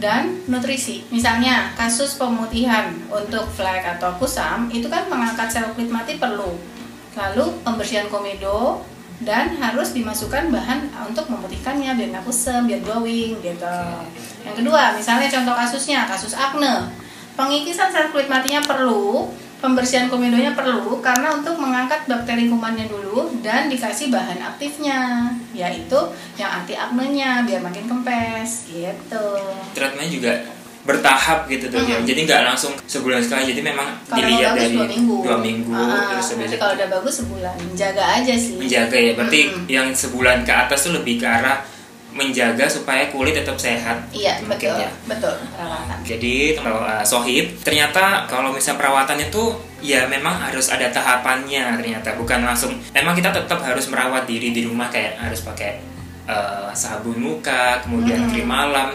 dan 0.03 0.43
nutrisi. 0.51 1.07
Misalnya 1.15 1.71
kasus 1.79 2.19
pemutihan 2.19 2.91
untuk 3.07 3.47
flek 3.55 3.87
atau 3.87 4.19
kusam 4.19 4.67
itu 4.75 4.91
kan 4.91 5.07
mengangkat 5.07 5.47
sel 5.47 5.71
kulit 5.79 5.95
mati 5.95 6.19
perlu. 6.19 6.59
Lalu 7.15 7.45
pembersihan 7.63 8.11
komedo 8.11 8.83
dan 9.23 9.55
harus 9.59 9.95
dimasukkan 9.95 10.51
bahan 10.51 10.91
untuk 11.07 11.27
memutihkannya 11.27 11.95
biar 11.95 12.09
nggak 12.15 12.27
kusam, 12.27 12.67
biar 12.67 12.83
glowing 12.83 13.39
gitu. 13.43 13.79
Yang 14.43 14.55
kedua, 14.63 14.95
misalnya 14.95 15.31
contoh 15.31 15.55
kasusnya 15.55 16.07
kasus 16.07 16.35
akne. 16.35 16.91
Pengikisan 17.39 17.91
sel 17.95 18.11
kulit 18.11 18.27
matinya 18.27 18.63
perlu, 18.67 19.31
pembersihan 19.59 20.07
komedonya 20.07 20.55
perlu 20.55 21.03
karena 21.03 21.35
untuk 21.35 21.59
mengangkat 21.59 22.07
bakteri 22.07 22.47
kumannya 22.47 22.87
dulu 22.87 23.43
dan 23.43 23.67
dikasih 23.67 24.09
bahan 24.09 24.39
aktifnya 24.39 25.31
yaitu 25.51 25.99
yang 26.35 26.63
anti 26.63 26.75
aknenya 26.75 27.43
biar 27.43 27.59
makin 27.59 27.85
kempes 27.85 28.71
gitu. 28.71 29.27
treatment 29.75 30.09
juga 30.09 30.33
bertahap 30.87 31.45
gitu 31.47 31.69
tuh 31.69 31.85
ya. 31.85 32.01
Mm-mm. 32.01 32.09
Jadi 32.09 32.21
nggak 32.25 32.43
langsung 32.49 32.73
sebulan 32.89 33.21
sekali. 33.21 33.53
Jadi 33.53 33.61
memang 33.61 33.93
Kalau 34.09 34.25
dilihat 34.25 34.57
bagus 34.57 34.63
dari 34.63 34.73
dua 34.73 34.87
minggu, 34.89 35.17
dua 35.21 35.37
minggu, 35.37 35.73
Ah, 35.77 36.09
terus 36.09 36.27
habis 36.33 36.41
nanti 36.41 36.57
kalau 36.57 36.73
udah 36.81 36.89
bagus 36.89 37.15
sebulan, 37.21 37.55
jaga 37.77 38.05
aja 38.17 38.35
sih. 38.39 38.55
menjaga 38.57 38.97
ya. 38.97 39.13
Berarti 39.13 39.41
Mm-mm. 39.45 39.67
yang 39.69 39.89
sebulan 39.93 40.39
ke 40.43 40.53
atas 40.55 40.89
tuh 40.89 40.97
lebih 40.97 41.21
ke 41.21 41.27
arah 41.29 41.61
menjaga 42.19 42.67
supaya 42.67 43.07
kulit 43.09 43.39
tetap 43.39 43.55
sehat. 43.55 44.03
Iya, 44.11 44.43
Mungkin 44.43 44.59
betul. 44.59 44.83
ya. 44.83 44.91
Betul, 45.07 45.35
perawatan. 45.55 45.99
Jadi 46.03 46.35
kalau 46.59 46.83
uh, 46.83 47.05
Sohib, 47.07 47.47
ternyata 47.63 48.27
kalau 48.27 48.51
misalnya 48.51 48.83
perawatan 48.83 49.19
itu 49.23 49.43
ya 49.79 50.11
memang 50.11 50.35
harus 50.43 50.67
ada 50.69 50.91
tahapannya 50.91 51.79
ternyata 51.79 52.19
bukan 52.19 52.43
langsung. 52.43 52.75
Memang 52.91 53.15
kita 53.15 53.31
tetap 53.31 53.63
harus 53.63 53.87
merawat 53.87 54.27
diri 54.27 54.51
di 54.51 54.67
rumah 54.67 54.91
kayak 54.91 55.15
harus 55.23 55.47
pakai 55.47 55.79
uh, 56.27 56.75
sabun 56.75 57.23
muka, 57.23 57.79
kemudian 57.87 58.27
Hmm. 58.27 58.31
krim 58.35 58.51
malam 58.51 58.91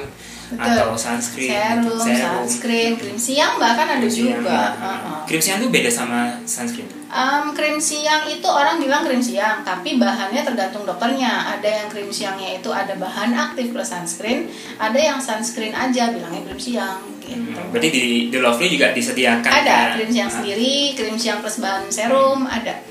Betul. 0.45 0.59
atau 0.59 0.89
sunscreen, 0.93 1.49
Serum, 1.49 1.97
serum. 1.97 2.43
sunscreen, 2.43 2.91
krim 2.93 3.17
siang 3.17 3.55
bahkan 3.55 3.87
ada 3.87 3.99
Krim 3.99 4.11
siang, 4.11 4.39
juga. 4.39 4.51
ya. 4.51 4.67
Heeh. 4.75 5.19
Krim 5.25 5.41
siang 5.41 5.57
itu 5.57 5.69
beda 5.69 5.89
sama 5.89 6.19
sunscreen. 6.43 6.89
Em, 7.07 7.45
krim 7.51 7.77
siang 7.79 8.23
itu 8.25 8.43
orang 8.43 8.77
bilang 8.77 9.01
krim 9.01 9.19
siang, 9.19 9.61
tapi 9.61 9.95
bahannya 9.95 10.41
tergantung 10.41 10.83
dokternya. 10.83 11.29
Ada 11.53 11.69
yang 11.75 11.87
krim 11.87 12.09
siangnya 12.09 12.49
itu 12.55 12.69
ada 12.69 12.93
bahan 12.93 13.31
aktif 13.31 13.69
plus 13.69 13.87
sunscreen, 13.87 14.49
ada 14.75 14.95
yang 14.95 15.17
sunscreen 15.17 15.71
aja 15.71 16.09
bilangnya 16.09 16.41
krim 16.43 16.59
siang 16.59 16.99
gitu. 17.19 17.33
Hmm, 17.33 17.69
Berarti 17.69 17.89
di 17.89 18.03
The 18.27 18.39
Lovely 18.39 18.67
juga 18.69 18.91
disediakan 18.91 19.47
Ada 19.47 19.69
ya? 19.71 19.93
krim 19.95 20.09
siang 20.11 20.27
Ah. 20.27 20.35
sendiri, 20.35 20.73
krim 20.91 21.15
siang 21.15 21.39
plus 21.39 21.57
bahan 21.57 21.85
serum 21.87 22.43
ada. 22.43 22.81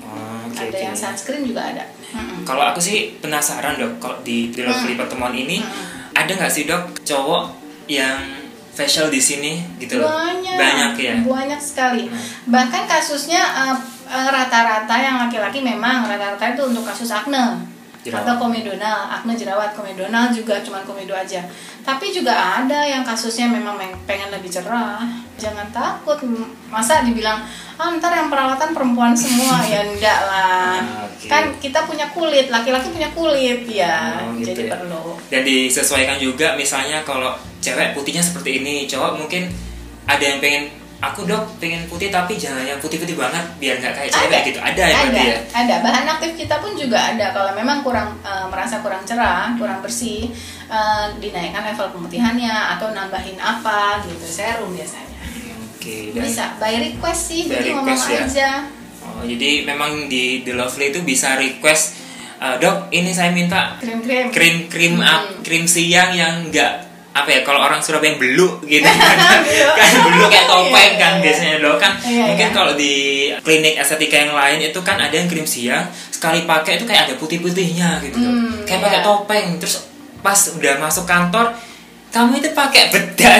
Oh, 0.00 0.46
oke, 0.46 0.56
ada 0.58 0.68
oke. 0.68 0.78
yang 0.82 0.94
sunscreen 0.94 1.42
juga 1.42 1.62
ada. 1.66 1.84
Mm-mm. 2.10 2.42
Kalau 2.42 2.62
aku 2.66 2.78
sih 2.78 2.98
penasaran 3.16 3.76
dok, 3.76 3.96
kalau 3.98 4.18
di 4.20 4.50
Lovely 4.52 4.92
Hmm. 4.92 5.00
pertemuan 5.00 5.32
ini 5.32 5.58
Hmm. 5.58 5.99
Ada 6.20 6.32
nggak 6.36 6.52
sih 6.52 6.64
dok 6.68 7.00
cowok 7.02 7.44
yang 7.88 8.20
facial 8.70 9.08
di 9.10 9.20
sini 9.20 9.60
gitu 9.80 10.00
loh? 10.00 10.08
Banyak, 10.08 10.56
Banyak 10.56 10.92
ya. 10.96 11.14
banyak 11.20 11.60
sekali. 11.60 12.06
Hmm. 12.06 12.20
Bahkan 12.48 12.82
kasusnya 12.86 13.40
eh, 13.40 13.76
eh, 14.08 14.28
rata-rata 14.30 14.94
yang 14.96 15.16
laki-laki 15.26 15.60
memang 15.60 16.06
rata-rata 16.06 16.54
itu 16.54 16.62
untuk 16.70 16.86
kasus 16.86 17.10
acne 17.10 17.60
Jerawat. 18.00 18.24
atau 18.24 18.34
komedonal, 18.40 19.12
acne 19.12 19.36
jerawat, 19.36 19.76
komedonal 19.76 20.32
juga 20.32 20.56
cuman 20.64 20.80
komedo 20.88 21.12
aja. 21.12 21.44
Tapi 21.84 22.08
juga 22.08 22.32
ada 22.32 22.80
yang 22.80 23.04
kasusnya 23.04 23.52
memang 23.52 23.76
pengen 24.08 24.32
lebih 24.32 24.48
cerah. 24.48 25.04
Jangan 25.36 25.68
takut, 25.68 26.16
masa 26.72 27.04
dibilang 27.04 27.44
ah 27.80 27.96
ntar 27.96 28.12
yang 28.12 28.28
perawatan 28.28 28.76
perempuan 28.76 29.16
semua 29.16 29.56
ya 29.64 29.80
enggak 29.88 30.18
lah. 30.28 30.76
Ah, 30.76 31.08
oke. 31.08 31.24
Kan 31.24 31.56
kita 31.56 31.88
punya 31.88 32.04
kulit, 32.12 32.52
laki-laki 32.52 32.92
punya 32.92 33.08
kulit 33.10 33.64
ya, 33.64 34.20
Oh, 34.20 34.36
gitu 34.36 34.52
jadi 34.52 34.62
ya. 34.68 34.70
perlu. 34.76 35.16
Dan 35.32 35.40
disesuaikan 35.42 36.20
juga 36.20 36.52
misalnya 36.54 37.00
kalau 37.02 37.32
cewek 37.58 37.96
putihnya 37.96 38.20
seperti 38.20 38.60
ini, 38.60 38.84
cowok 38.84 39.16
mungkin 39.16 39.48
ada 40.04 40.20
yang 40.20 40.38
pengen 40.38 40.68
aku 41.00 41.24
dok 41.24 41.56
pengen 41.56 41.88
putih 41.88 42.12
tapi 42.12 42.36
jangan 42.36 42.60
yang 42.60 42.76
putih-putih 42.76 43.16
banget 43.16 43.40
biar 43.56 43.80
nggak 43.80 43.94
kayak 43.96 44.10
cewek 44.12 44.28
ada 44.28 44.38
gitu. 44.44 44.58
Ada 44.60 44.82
ya 44.84 44.98
ada 45.00 45.20
ya. 45.24 45.38
ada 45.56 45.74
bahan 45.80 46.06
aktif 46.12 46.36
kita 46.36 46.60
pun 46.60 46.76
juga 46.76 47.16
ada 47.16 47.32
kalau 47.32 47.56
memang 47.56 47.80
kurang 47.80 48.20
eh, 48.20 48.44
merasa 48.52 48.84
kurang 48.84 49.00
cerah 49.08 49.56
kurang 49.56 49.80
bersih 49.80 50.28
eh, 50.68 51.06
dinaikkan 51.16 51.64
level 51.72 51.88
pemutihannya 51.96 52.52
atau 52.76 52.92
nambahin 52.92 53.40
apa 53.40 54.04
gitu 54.04 54.28
serum 54.28 54.76
biasanya 54.76 55.08
Oke. 55.80 56.12
dan- 56.12 56.22
bisa 56.22 56.44
by 56.54 56.74
request 56.78 57.22
sih 57.26 57.42
By 57.42 57.56
jadi 57.56 57.68
ngomong 57.72 57.88
request 57.88 58.04
ya. 58.06 58.20
aja 58.22 58.50
Oh, 59.00 59.24
jadi 59.24 59.64
memang 59.64 60.06
di 60.06 60.44
The 60.44 60.52
Lovely 60.52 60.92
itu 60.92 61.00
bisa 61.00 61.34
request 61.34 61.96
"Eh, 62.36 62.56
dok 62.56 62.88
ini 62.90 63.10
saya 63.10 63.28
minta 63.30 63.74
krim-krim 63.76 64.28
krim 64.28 64.56
krim 64.66 64.94
Hmm. 64.94 65.04
up 65.06 65.24
krim 65.40 65.64
siang 65.64 66.12
yang 66.12 66.46
enggak 66.46 66.84
apa 67.10 67.26
ya 67.26 67.40
kalau 67.40 67.58
orang 67.58 67.80
Surabaya 67.80 68.06
yang 68.06 68.20
beluk 68.20 68.60
gitu 68.62 68.84
kan 68.86 69.16
kan 69.72 69.88
beluk 70.04 70.28
kayak 70.28 70.46
topeng 70.46 70.68
Iya, 70.90 70.96
kan 70.96 71.12
iya. 71.12 71.22
biasanya 71.22 71.56
dok 71.58 71.76
kan 71.76 71.92
Iya, 71.98 72.24
mungkin 72.28 72.46
iya. 72.46 72.54
kalau 72.54 72.72
di 72.74 72.94
klinik 73.40 73.74
estetika 73.74 74.16
yang 74.18 74.32
lain 74.32 74.58
itu 74.62 74.78
kan 74.78 74.96
ada 74.96 75.12
yang 75.12 75.26
krim 75.26 75.44
siang 75.44 75.84
sekali 76.10 76.44
pakai 76.44 76.76
itu 76.76 76.84
kayak 76.84 77.08
ada 77.08 77.14
putih-putihnya 77.16 77.98
gitu 78.02 78.16
Dok. 78.16 78.30
Hmm, 78.30 78.52
kayak 78.62 78.78
iya. 78.78 78.86
pakai 78.86 79.00
topeng 79.02 79.46
terus 79.56 79.88
pas 80.18 80.36
udah 80.50 80.76
masuk 80.78 81.04
kantor 81.04 81.56
kamu 82.10 82.42
itu 82.42 82.50
pakai 82.50 82.90
bedak 82.90 83.38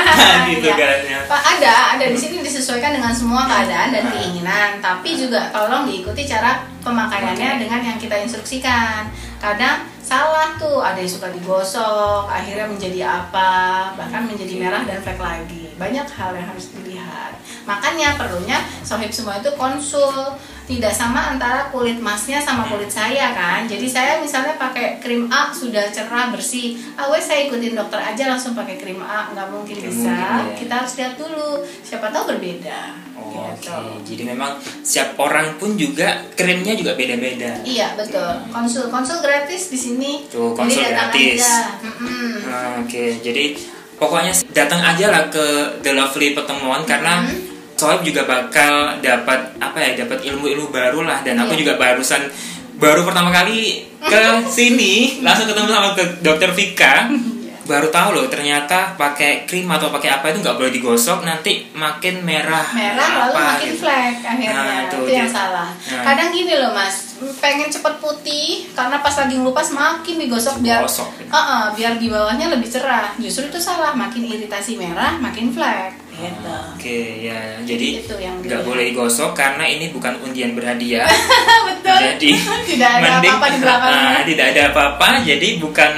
gitu 0.50 0.62
Iya. 0.62 0.74
kan 0.78 0.98
ya. 1.02 1.20
Pak 1.26 1.42
ada, 1.58 1.74
ada 1.98 2.04
di 2.06 2.14
sini 2.14 2.38
disesuaikan 2.38 2.94
dengan 2.94 3.10
semua 3.10 3.50
keadaan 3.50 3.90
dan 3.90 4.04
keinginan. 4.08 4.78
Tapi 4.78 5.18
juga 5.18 5.50
tolong 5.50 5.84
diikuti 5.84 6.22
cara 6.22 6.62
pemakaiannya 6.80 7.58
dengan 7.58 7.82
yang 7.82 7.98
kita 7.98 8.14
instruksikan. 8.22 9.10
Kadang 9.42 9.82
salah 9.98 10.54
tuh, 10.54 10.78
ada 10.78 11.02
yang 11.02 11.10
suka 11.10 11.34
digosok, 11.34 12.30
akhirnya 12.30 12.70
menjadi 12.70 13.00
apa, 13.10 13.90
bahkan 13.98 14.22
menjadi 14.22 14.54
merah 14.54 14.86
dan 14.86 15.02
flek 15.02 15.18
lagi. 15.18 15.74
Banyak 15.74 16.06
hal 16.06 16.30
yang 16.38 16.46
harus 16.46 16.70
dilihat. 16.70 17.34
Makanya 17.66 18.14
perlunya 18.14 18.62
sohib 18.86 19.10
semua 19.10 19.42
itu 19.42 19.50
konsul. 19.58 20.38
Tidak 20.62 20.94
sama 20.94 21.34
antara 21.34 21.74
kulit 21.74 21.98
masnya 21.98 22.38
sama 22.38 22.62
kulit 22.70 22.86
saya 22.86 23.34
kan. 23.34 23.66
Jadi 23.66 23.82
saya 23.90 24.22
misalnya 24.22 24.54
pakai 24.54 25.02
krim 25.02 25.26
A 25.26 25.50
sudah 25.50 25.90
cerah 25.90 26.30
bersih. 26.30 26.78
Ah 26.94 27.10
wes 27.10 27.26
saya 27.26 27.50
ikutin 27.50 27.74
dokter 27.74 27.98
aja 27.98 28.30
langsung 28.30 28.54
pakai 28.54 28.78
krim 28.78 29.02
A, 29.02 29.26
nggak 29.34 29.50
mungkin 29.50 29.74
bisa. 29.82 30.06
mungkin, 30.06 30.54
ya. 30.54 30.54
Kita 30.54 30.72
harus 30.86 30.94
lihat 30.94 31.14
dulu. 31.18 31.66
Siapa 31.82 32.14
tahu 32.14 32.38
berbeda. 32.38 32.94
Oh, 33.24 33.46
Gitu. 33.52 33.70
Oke, 33.70 34.02
jadi 34.04 34.22
memang 34.28 34.52
setiap 34.80 35.14
orang 35.16 35.54
pun 35.54 35.74
juga 35.74 36.26
krimnya 36.32 36.74
juga 36.74 36.92
beda-beda. 36.92 37.62
Iya 37.62 37.94
betul. 37.94 38.42
Konsul 38.48 38.88
konsul 38.88 39.18
gratis 39.20 39.68
di 39.68 39.78
sini. 39.78 40.26
Tuh, 40.26 40.50
konsul 40.52 40.82
Jadi 40.82 40.90
gratis. 40.90 41.42
Mm-mm. 41.78 42.28
Nah, 42.42 42.82
Oke, 42.82 43.18
jadi 43.18 43.54
pokoknya 43.94 44.34
datang 44.50 44.82
aja 44.82 45.06
lah 45.08 45.22
ke 45.28 45.44
The 45.78 45.92
Lovely 45.92 46.32
pertemuan 46.32 46.82
karena 46.82 47.22
Mm-hmm. 47.22 47.50
Soeb 47.72 48.06
juga 48.06 48.22
bakal 48.22 49.02
dapat 49.02 49.58
apa 49.58 49.74
ya, 49.76 49.98
dapat 49.98 50.22
ilmu-ilmu 50.22 50.70
baru 50.70 51.02
lah 51.02 51.18
dan 51.20 51.34
aku 51.36 51.58
Iya. 51.58 51.60
juga 51.60 51.72
barusan 51.76 52.30
baru 52.78 53.02
pertama 53.02 53.34
kali 53.34 53.82
ke 54.00 54.22
sini 54.54 55.18
langsung 55.18 55.50
ketemu 55.50 55.66
sama 55.66 55.90
ke 55.92 56.22
Dokter 56.22 56.50
Vika. 56.50 57.10
Baru 57.72 57.88
tahu 57.88 58.08
loh 58.12 58.28
ternyata 58.28 58.92
pakai 59.00 59.48
krim 59.48 59.64
atau 59.64 59.88
pakai 59.88 60.20
apa 60.20 60.28
itu 60.28 60.44
nggak 60.44 60.60
boleh 60.60 60.68
digosok 60.68 61.24
nanti 61.24 61.72
makin 61.72 62.20
merah. 62.20 62.68
Merah 62.76 63.32
lalu 63.32 63.32
apa 63.32 63.40
makin 63.56 63.72
gitu. 63.72 63.80
flek 63.80 64.16
akhirnya. 64.20 64.60
Nah, 64.60 64.80
itu, 64.84 64.96
itu 65.00 65.12
yang 65.16 65.30
dia. 65.32 65.32
salah. 65.32 65.68
Nah. 65.72 66.04
Kadang 66.04 66.28
gini 66.36 66.52
loh 66.60 66.76
mas, 66.76 67.16
pengen 67.40 67.72
cepet 67.72 67.94
putih 67.96 68.68
karena 68.76 69.00
pas 69.00 69.14
lagi 69.16 69.34
ngelupas 69.40 69.72
makin 69.72 70.14
digosok 70.20 70.60
biar 70.60 70.84
Gosok. 70.84 71.08
Heeh, 71.32 71.64
biar 71.80 71.92
di 71.96 72.06
bawahnya 72.12 72.46
lebih 72.52 72.68
cerah. 72.68 73.16
Justru 73.16 73.48
itu 73.48 73.56
salah, 73.56 73.96
makin 73.96 74.28
iritasi 74.28 74.76
merah, 74.76 75.16
makin 75.16 75.48
flek. 75.56 75.96
Gitu. 76.12 76.54
Oke 76.76 77.24
ya, 77.24 77.56
jadi 77.64 78.04
nggak 78.44 78.62
boleh 78.68 78.92
digosok 78.92 79.32
karena 79.32 79.64
ini 79.64 79.88
bukan 79.88 80.20
undian 80.20 80.52
berhadiah. 80.52 81.08
Betul. 81.72 81.98
jadi 82.20 82.30
Tidak 82.76 82.90
ada 83.00 83.08
apa-apa 83.18 83.46
di 83.48 83.58
belakangnya. 83.58 84.00
Ah, 84.12 84.22
tidak 84.28 84.46
ada 84.54 84.62
apa-apa, 84.74 85.08
jadi 85.24 85.48
bukan. 85.56 85.92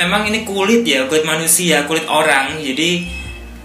Memang 0.00 0.24
ini 0.24 0.42
kulit 0.42 0.80
ya, 0.82 1.04
kulit 1.04 1.22
manusia, 1.22 1.84
kulit 1.84 2.08
orang. 2.08 2.56
Jadi 2.56 3.04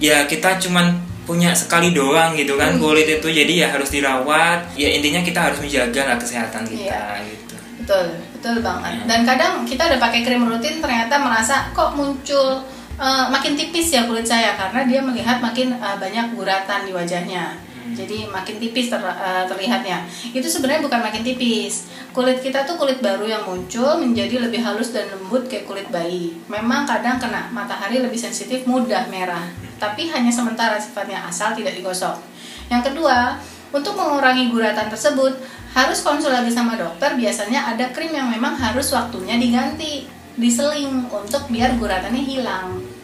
ya 0.03 0.27
kita 0.27 0.59
cuman 0.59 0.91
punya 1.23 1.55
sekali 1.55 1.89
doang 1.89 2.35
gitu 2.35 2.53
kan 2.59 2.75
Hmm. 2.75 2.83
kulit 2.83 3.07
itu, 3.07 3.25
jadi 3.25 3.53
ya 3.65 3.67
harus 3.71 3.89
dirawat. 3.89 4.75
Ya 4.75 4.91
intinya 4.91 5.23
kita 5.23 5.39
harus 5.49 5.57
menjaga 5.63 6.01
lah 6.05 6.17
kesehatan 6.19 6.67
kita 6.67 6.91
Iya. 6.91 7.03
gitu. 7.25 7.55
Betul, 7.81 8.05
betul 8.35 8.55
banget. 8.61 8.91
Hmm. 9.01 9.07
Dan 9.07 9.19
kadang 9.23 9.53
kita 9.63 9.87
udah 9.89 9.99
pakai 9.99 10.21
krim 10.21 10.43
rutin 10.43 10.83
ternyata 10.83 11.15
merasa 11.17 11.71
kok 11.71 11.95
muncul 11.95 12.61
eh, 12.95 13.25
makin 13.27 13.59
tipis 13.59 13.91
ya 13.91 14.07
kulit 14.07 14.23
saya 14.23 14.55
karena 14.55 14.87
dia 14.87 14.99
melihat 15.03 15.39
makin 15.39 15.75
eh, 15.75 15.95
banyak 15.99 16.31
guratan 16.31 16.87
di 16.87 16.91
wajahnya. 16.93 17.57
Jadi 17.95 18.27
makin 18.27 18.59
tipis 18.59 18.91
ter- 18.91 19.01
eh, 19.01 19.43
terlihatnya. 19.47 20.03
Itu 20.35 20.45
sebenarnya 20.45 20.83
bukan 20.83 20.99
makin 20.99 21.23
tipis. 21.23 21.87
Kulit 22.11 22.43
kita 22.43 22.67
tuh 22.67 22.75
kulit 22.75 22.99
baru 22.99 23.23
yang 23.23 23.43
muncul 23.47 23.97
menjadi 23.97 24.43
lebih 24.43 24.59
halus 24.59 24.91
dan 24.91 25.07
lembut 25.09 25.47
kayak 25.47 25.65
kulit 25.65 25.87
bayi. 25.87 26.35
Memang 26.51 26.83
kadang 26.83 27.15
kena 27.17 27.47
matahari 27.55 28.03
lebih 28.03 28.19
sensitif 28.19 28.67
mudah 28.67 29.07
merah, 29.07 29.47
tapi 29.79 30.11
hanya 30.11 30.29
sementara 30.29 30.75
sifatnya 30.75 31.23
asal 31.23 31.55
tidak 31.55 31.73
digosok. 31.75 32.19
Yang 32.67 32.91
kedua, 32.91 33.39
untuk 33.71 33.95
mengurangi 33.95 34.51
guratan 34.51 34.87
tersebut, 34.87 35.35
harus 35.75 35.99
konsul 35.99 36.31
lagi 36.31 36.51
sama 36.51 36.79
dokter. 36.79 37.15
Biasanya 37.19 37.75
ada 37.75 37.91
krim 37.91 38.15
yang 38.15 38.31
memang 38.31 38.55
harus 38.55 38.91
waktunya 38.95 39.35
diganti, 39.35 40.07
diseling 40.39 41.07
untuk 41.11 41.47
biar 41.51 41.75
guratannya 41.75 42.23
hilang. 42.23 42.94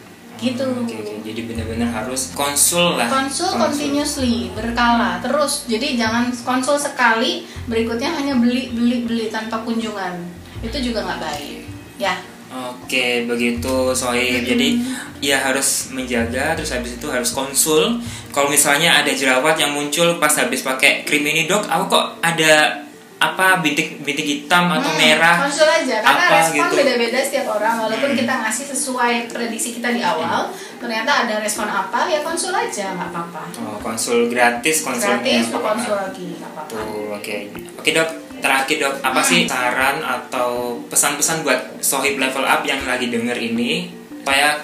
Gitu. 0.42 0.66
Oke, 0.66 0.94
oke. 0.98 1.14
Jadi 1.22 1.40
benar-benar 1.46 2.02
harus 2.02 2.34
konsul 2.34 2.98
lah. 2.98 3.06
Konsul 3.06 3.54
continuously, 3.54 4.50
berkala, 4.50 5.22
terus. 5.22 5.70
Jadi 5.70 5.94
jangan 5.94 6.34
konsul 6.42 6.74
sekali, 6.74 7.46
berikutnya 7.70 8.10
hanya 8.10 8.34
beli 8.34 8.74
beli 8.74 9.06
beli 9.06 9.30
tanpa 9.30 9.62
kunjungan. 9.62 10.18
Itu 10.66 10.82
juga 10.82 11.06
nggak 11.06 11.20
baik. 11.22 11.60
Ya. 12.02 12.18
Oke, 12.52 13.24
begitu 13.24 13.96
Sohib. 13.96 14.44
Jadi 14.44 14.84
ya 15.24 15.40
harus 15.40 15.88
menjaga 15.94 16.52
terus 16.52 16.74
habis 16.74 17.00
itu 17.00 17.06
harus 17.08 17.32
konsul. 17.32 18.02
Kalau 18.28 18.52
misalnya 18.52 19.00
ada 19.00 19.08
jerawat 19.08 19.56
yang 19.56 19.72
muncul 19.72 20.20
pas 20.20 20.34
habis 20.36 20.60
pakai 20.60 21.06
krim 21.08 21.24
ini, 21.24 21.48
Dok, 21.48 21.64
aku 21.64 21.84
kok 21.88 22.06
ada 22.20 22.84
apa 23.22 23.62
bintik-bintik 23.62 24.26
hitam 24.26 24.66
atau 24.68 24.88
Hmm, 24.88 24.98
merah? 24.98 25.36
Konsul 25.40 25.62
aja 25.64 25.96
karena 25.96 26.22
apa 26.24 26.34
respon 26.36 26.58
gitu. 26.58 26.74
beda-beda 26.76 27.18
setiap 27.20 27.46
orang 27.52 27.74
walaupun 27.78 28.10
Hmm. 28.10 28.18
kita 28.18 28.34
ngasih 28.36 28.64
sesuai 28.68 29.14
prediksi 29.28 29.68
kita 29.72 29.88
di 29.88 30.02
awal, 30.02 30.50
ternyata 30.76 31.10
ada 31.22 31.38
respon 31.38 31.64
apa 31.64 32.06
ya 32.06 32.18
konsul 32.20 32.50
aja 32.50 32.90
nggak 32.90 33.08
apa-apa. 33.08 33.42
Oh, 33.60 33.78
konsul 33.78 34.26
gratis 34.26 34.82
konsulnya. 34.82 35.22
Gratis 35.22 35.46
mau 35.48 35.62
konsul 35.64 35.94
lagi 35.94 36.28
nggak 36.34 36.50
apa-apa. 36.50 36.74
Oke. 37.14 37.36
Oke, 37.76 37.90
Dok. 37.92 38.10
terakhir 38.34 38.76
dok 38.76 38.94
apa 39.00 39.22
sih 39.22 39.46
saran 39.46 40.02
atau 40.02 40.50
pesan-pesan 40.84 41.46
buat 41.46 41.78
sohib 41.78 42.18
level 42.18 42.42
up 42.42 42.66
yang 42.66 42.82
lagi 42.82 43.06
denger 43.06 43.38
ini 43.38 43.86
supaya 44.12 44.58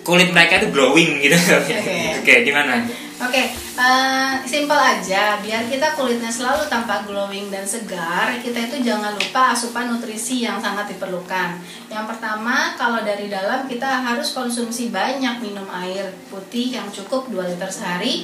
kulit 0.00 0.30
mereka 0.30 0.62
itu 0.62 0.70
glowing 0.70 1.18
gitu 1.18 1.34
oke 1.34 1.66
Oke. 2.22 2.34
gimana 2.40 2.78
Oke, 3.18 3.50
eh, 3.50 4.32
simple 4.46 4.78
aja. 4.78 5.42
Biar 5.42 5.66
kita 5.66 5.98
kulitnya 5.98 6.30
selalu 6.30 6.70
tampak 6.70 7.02
glowing 7.02 7.50
dan 7.50 7.66
segar, 7.66 8.30
kita 8.38 8.70
itu 8.70 8.86
jangan 8.86 9.18
lupa 9.18 9.50
asupan 9.50 9.90
nutrisi 9.90 10.46
yang 10.46 10.62
sangat 10.62 10.94
diperlukan. 10.94 11.58
Yang 11.90 12.04
pertama, 12.14 12.78
kalau 12.78 13.02
dari 13.02 13.26
dalam 13.26 13.66
kita 13.66 14.06
harus 14.06 14.30
konsumsi 14.30 14.94
banyak 14.94 15.42
minum 15.42 15.66
air 15.66 16.14
putih 16.30 16.78
yang 16.78 16.86
cukup 16.94 17.26
2 17.26 17.42
liter 17.50 17.66
sehari, 17.66 18.22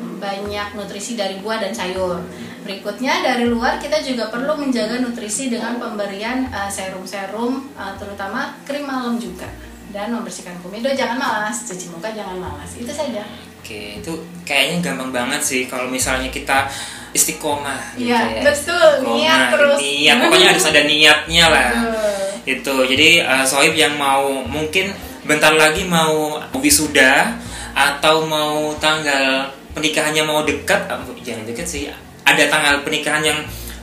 banyak 0.00 0.80
nutrisi 0.80 1.12
dari 1.12 1.36
buah 1.44 1.60
dan 1.60 1.76
sayur. 1.76 2.24
Berikutnya 2.64 3.20
dari 3.20 3.44
luar 3.44 3.76
kita 3.76 4.00
juga 4.00 4.32
perlu 4.32 4.56
menjaga 4.56 4.96
nutrisi 5.04 5.52
dengan 5.52 5.76
pemberian 5.76 6.48
eh, 6.48 6.72
serum-serum, 6.72 7.68
eh, 7.76 7.94
terutama 8.00 8.56
krim 8.64 8.88
malam 8.88 9.20
juga 9.20 9.52
dan 9.92 10.08
membersihkan 10.08 10.56
komedo 10.64 10.88
jangan 10.96 11.20
malas 11.20 11.68
cuci 11.68 11.92
muka 11.92 12.08
jangan 12.16 12.40
malas 12.40 12.72
itu 12.80 12.88
saja 12.88 13.20
Oke, 13.62 14.02
itu 14.02 14.12
kayaknya 14.42 14.82
gampang 14.82 15.14
banget 15.14 15.38
sih 15.38 15.70
kalau 15.70 15.86
misalnya 15.86 16.26
kita 16.28 16.66
istiqomah 17.14 17.94
gitu 17.94 18.10
Iya, 18.10 18.18
ya. 18.18 18.42
betul. 18.42 18.90
Istiqomah, 18.98 19.14
Niat 19.22 19.42
terus. 19.54 19.78
Niat, 19.78 20.16
pokoknya 20.18 20.46
harus 20.50 20.64
ada 20.66 20.80
niatnya 20.82 21.44
lah. 21.46 21.68
Betul. 21.70 22.18
Itu. 22.42 22.74
Jadi 22.90 23.08
uh, 23.22 23.44
Sohib 23.46 23.74
yang 23.74 23.94
mau 23.94 24.42
mungkin 24.42 24.90
bentar 25.22 25.54
lagi 25.54 25.86
mau 25.86 26.42
wisuda 26.58 27.38
atau 27.72 28.26
mau 28.26 28.74
tanggal 28.76 29.46
pernikahannya 29.72 30.26
mau 30.26 30.42
dekat, 30.42 30.90
uh, 30.90 30.98
jangan 31.22 31.46
dekat 31.46 31.64
sih. 31.64 31.86
Ada 32.26 32.50
tanggal 32.50 32.82
pernikahan 32.82 33.22
yang 33.22 33.38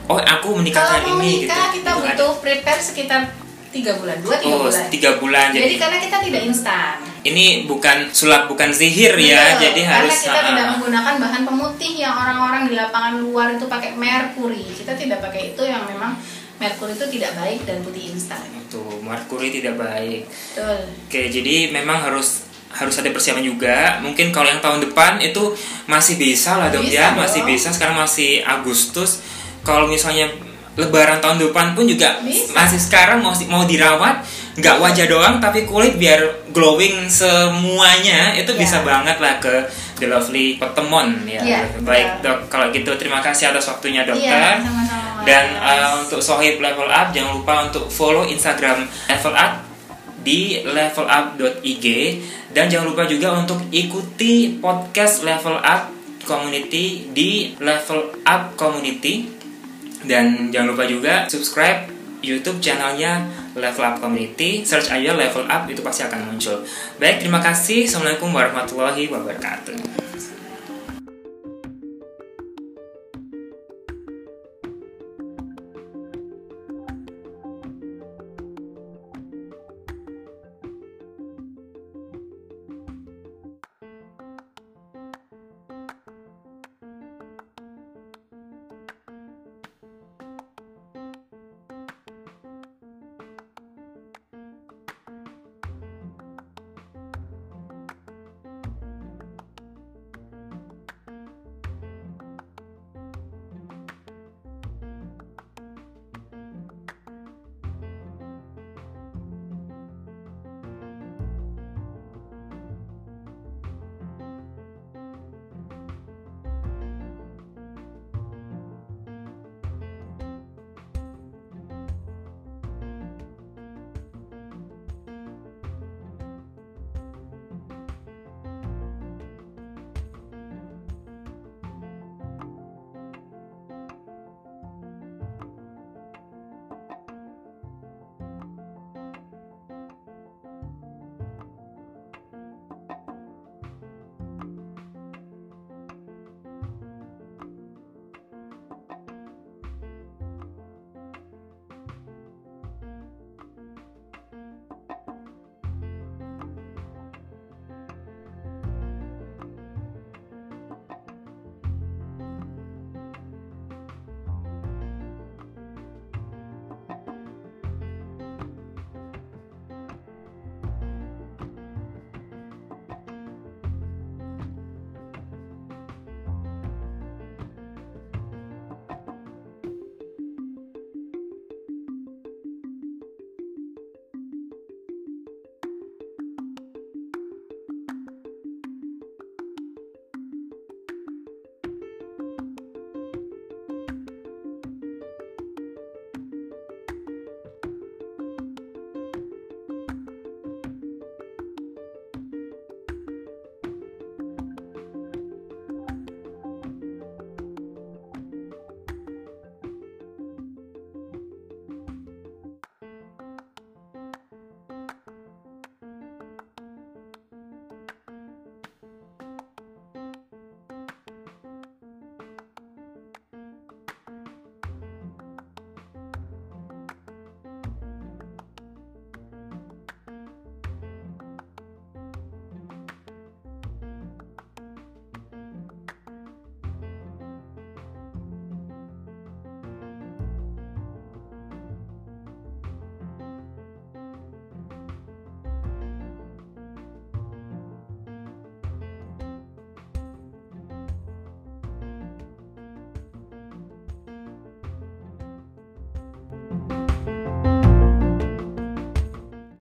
oh 0.06 0.20
aku 0.20 0.60
menikahkan 0.60 1.00
kalau 1.00 1.16
mau 1.16 1.24
ini 1.24 1.46
gitu. 1.46 1.48
menikah 1.48 1.66
kita 1.72 1.90
butuh 1.94 2.32
prepare 2.42 2.82
sekitar 2.82 3.20
tiga 3.70 3.94
bulan 3.96 4.18
dua 4.20 4.36
tiga 4.36 4.50
Oh, 4.52 4.66
bulan 4.66 4.84
tiga 4.90 5.10
bulan. 5.16 5.46
jadi, 5.54 5.62
Jadi, 5.64 5.74
karena 5.78 5.98
kita 6.02 6.16
tidak 6.26 6.42
instan 6.44 6.94
ini 7.24 7.68
bukan 7.68 8.08
sulap, 8.10 8.48
bukan 8.48 8.72
sihir 8.72 9.12
ya. 9.20 9.56
Betul. 9.56 9.60
Jadi 9.70 9.80
karena 9.84 9.96
harus 10.00 10.16
kita 10.24 10.40
uh, 10.40 10.46
tidak 10.48 10.66
menggunakan 10.76 11.14
bahan 11.20 11.42
pemutih 11.44 11.92
yang 12.00 12.14
orang-orang 12.16 12.62
di 12.68 12.74
lapangan 12.76 13.14
luar 13.20 13.46
itu 13.54 13.66
pakai 13.68 13.92
merkuri 13.96 14.64
kita 14.72 14.96
tidak 14.96 15.18
pakai 15.20 15.52
itu 15.52 15.62
yang 15.62 15.84
memang 15.84 16.16
merkuri 16.60 16.92
itu 16.92 17.06
tidak 17.08 17.36
baik 17.36 17.60
dan 17.64 17.80
putih 17.80 18.12
instan 18.12 18.40
itu 18.52 18.82
merkuri 19.00 19.48
tidak 19.52 19.80
baik. 19.80 20.28
betul 20.28 20.80
Oke, 21.08 21.22
jadi 21.28 21.72
memang 21.72 22.00
harus 22.04 22.48
harus 22.70 22.94
ada 23.02 23.10
persiapan 23.10 23.42
juga. 23.42 23.98
Mungkin 23.98 24.30
kalau 24.30 24.46
yang 24.46 24.62
tahun 24.62 24.86
depan 24.88 25.18
itu 25.18 25.52
masih 25.90 26.16
bisa 26.16 26.54
lah 26.54 26.70
dok 26.70 26.86
Bisa 26.86 26.94
ya, 26.94 27.06
dong. 27.10 27.26
masih 27.26 27.40
bisa. 27.42 27.68
Sekarang 27.74 27.98
masih 27.98 28.46
Agustus. 28.46 29.20
Kalau 29.66 29.90
misalnya 29.90 30.30
Lebaran 30.78 31.18
tahun 31.18 31.42
depan 31.50 31.74
pun 31.74 31.82
juga 31.84 32.22
Bisa. 32.22 32.54
masih 32.54 32.78
sekarang 32.78 33.18
mau 33.20 33.34
mau 33.50 33.66
dirawat, 33.66 34.22
nggak 34.52 34.76
wajah 34.76 35.06
doang 35.06 35.38
tapi 35.38 35.62
kulit 35.62 35.94
biar 35.94 36.18
glowing 36.50 37.06
semuanya 37.06 38.34
itu 38.34 38.50
Ya. 38.50 38.58
bisa 38.58 38.82
banget 38.82 39.16
lah 39.16 39.38
ke 39.38 39.62
The 39.96 40.06
Lovely 40.06 40.56
Petemon 40.56 41.22
ya. 41.22 41.38
Ya, 41.40 41.60
Baik 41.78 42.18
betul. 42.18 42.24
dok, 42.24 42.38
kalau 42.48 42.66
gitu 42.68 42.90
terima 42.96 43.20
kasih 43.20 43.50
atas 43.50 43.68
waktunya 43.68 44.02
dokter. 44.02 44.26
iya 44.26 44.58
sama-sama 44.58 45.22
Dan 45.22 45.44
uh, 45.54 46.00
untuk 46.00 46.18
Sohib 46.18 46.58
Level 46.58 46.88
Up 46.88 47.12
jangan 47.12 47.36
lupa 47.36 47.68
untuk 47.68 47.86
follow 47.86 48.24
Instagram 48.24 48.82
Level 49.06 49.34
Up 49.34 49.52
di 50.20 50.60
levelup.ig 50.60 51.86
dan 52.50 52.66
jangan 52.66 52.86
lupa 52.86 53.04
juga 53.04 53.32
untuk 53.34 53.60
ikuti 53.70 54.56
podcast 54.56 55.22
Level 55.22 55.56
Up 55.56 55.88
Community 56.22 57.08
di 57.08 57.54
Level 57.56 58.20
Up 58.20 58.52
Community 58.54 59.28
dan 60.02 60.48
jangan 60.48 60.72
lupa 60.72 60.84
juga 60.84 61.24
subscribe 61.24 61.88
YouTube 62.20 62.60
channelnya 62.60 63.24
Level 63.56 63.84
Up 63.86 63.96
Community 63.98 64.62
search 64.62 64.92
aja 64.92 65.16
Level 65.16 65.46
Up 65.46 65.66
itu 65.66 65.80
pasti 65.80 66.06
akan 66.06 66.30
muncul. 66.30 66.62
Baik 66.98 67.24
terima 67.24 67.40
kasih. 67.42 67.86
Assalamualaikum 67.86 68.30
warahmatullahi 68.30 69.08
wabarakatuh 69.10 70.09